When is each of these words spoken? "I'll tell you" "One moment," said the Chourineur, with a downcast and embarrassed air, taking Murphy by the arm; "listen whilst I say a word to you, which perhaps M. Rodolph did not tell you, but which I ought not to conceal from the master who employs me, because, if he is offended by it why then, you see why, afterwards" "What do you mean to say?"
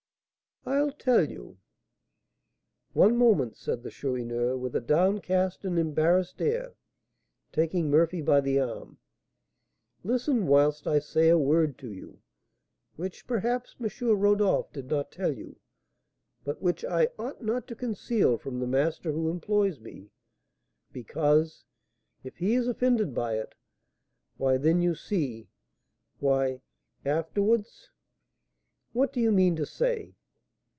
"I'll 0.63 0.91
tell 0.91 1.27
you" 1.27 1.57
"One 2.93 3.17
moment," 3.17 3.57
said 3.57 3.81
the 3.81 3.89
Chourineur, 3.89 4.55
with 4.57 4.75
a 4.75 4.79
downcast 4.79 5.65
and 5.65 5.79
embarrassed 5.79 6.39
air, 6.39 6.75
taking 7.51 7.89
Murphy 7.89 8.21
by 8.21 8.41
the 8.41 8.59
arm; 8.59 8.99
"listen 10.03 10.45
whilst 10.45 10.85
I 10.85 10.99
say 10.99 11.29
a 11.29 11.37
word 11.37 11.79
to 11.79 11.91
you, 11.91 12.21
which 12.95 13.25
perhaps 13.25 13.75
M. 13.81 13.89
Rodolph 14.19 14.71
did 14.71 14.85
not 14.87 15.11
tell 15.11 15.35
you, 15.35 15.59
but 16.43 16.61
which 16.61 16.85
I 16.85 17.09
ought 17.17 17.41
not 17.43 17.67
to 17.69 17.75
conceal 17.75 18.37
from 18.37 18.59
the 18.59 18.67
master 18.67 19.11
who 19.13 19.29
employs 19.31 19.79
me, 19.79 20.11
because, 20.93 21.65
if 22.23 22.37
he 22.37 22.53
is 22.53 22.67
offended 22.67 23.15
by 23.15 23.39
it 23.39 23.55
why 24.37 24.57
then, 24.57 24.79
you 24.83 24.93
see 24.93 25.49
why, 26.19 26.61
afterwards" 27.03 27.89
"What 28.93 29.11
do 29.11 29.19
you 29.19 29.31
mean 29.31 29.55
to 29.55 29.65
say?" 29.65 30.13